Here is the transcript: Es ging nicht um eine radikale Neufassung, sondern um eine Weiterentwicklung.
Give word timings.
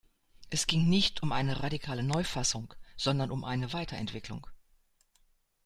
Es 0.49 0.65
ging 0.65 0.89
nicht 0.89 1.21
um 1.21 1.31
eine 1.31 1.61
radikale 1.61 2.01
Neufassung, 2.01 2.73
sondern 2.97 3.29
um 3.29 3.43
eine 3.43 3.71
Weiterentwicklung. 3.71 4.47